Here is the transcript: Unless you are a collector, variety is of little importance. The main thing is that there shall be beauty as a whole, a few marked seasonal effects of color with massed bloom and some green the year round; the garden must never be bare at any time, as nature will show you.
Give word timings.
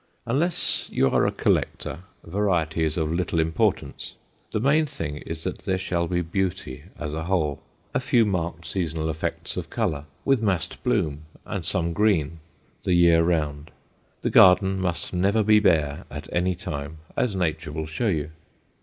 Unless 0.25 0.89
you 0.89 1.11
are 1.11 1.27
a 1.27 1.31
collector, 1.31 1.99
variety 2.23 2.83
is 2.83 2.97
of 2.97 3.11
little 3.11 3.39
importance. 3.39 4.13
The 4.51 4.59
main 4.59 4.87
thing 4.87 5.17
is 5.17 5.43
that 5.43 5.59
there 5.59 5.77
shall 5.77 6.07
be 6.07 6.23
beauty 6.23 6.85
as 6.97 7.13
a 7.13 7.25
whole, 7.25 7.61
a 7.93 7.99
few 7.99 8.25
marked 8.25 8.65
seasonal 8.65 9.11
effects 9.11 9.57
of 9.57 9.69
color 9.69 10.05
with 10.25 10.41
massed 10.41 10.81
bloom 10.81 11.25
and 11.45 11.63
some 11.63 11.93
green 11.93 12.39
the 12.83 12.93
year 12.95 13.21
round; 13.21 13.69
the 14.23 14.31
garden 14.31 14.79
must 14.81 15.13
never 15.13 15.43
be 15.43 15.59
bare 15.59 16.05
at 16.09 16.27
any 16.33 16.55
time, 16.55 16.97
as 17.15 17.35
nature 17.35 17.71
will 17.71 17.85
show 17.85 18.07
you. 18.07 18.31